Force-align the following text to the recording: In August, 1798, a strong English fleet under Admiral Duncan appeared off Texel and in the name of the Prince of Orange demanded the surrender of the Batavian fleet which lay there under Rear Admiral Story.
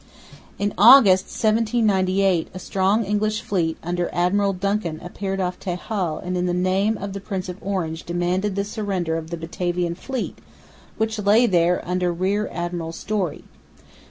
In 0.57 0.73
August, 0.79 1.25
1798, 1.27 2.47
a 2.51 2.57
strong 2.57 3.05
English 3.05 3.43
fleet 3.43 3.77
under 3.83 4.09
Admiral 4.11 4.51
Duncan 4.51 4.99
appeared 4.99 5.39
off 5.39 5.59
Texel 5.59 6.17
and 6.17 6.35
in 6.35 6.47
the 6.47 6.55
name 6.55 6.97
of 6.97 7.13
the 7.13 7.19
Prince 7.19 7.47
of 7.49 7.57
Orange 7.61 8.03
demanded 8.03 8.55
the 8.55 8.65
surrender 8.65 9.15
of 9.15 9.29
the 9.29 9.37
Batavian 9.37 9.93
fleet 9.93 10.39
which 10.97 11.19
lay 11.19 11.45
there 11.45 11.87
under 11.87 12.11
Rear 12.11 12.49
Admiral 12.51 12.93
Story. 12.93 13.43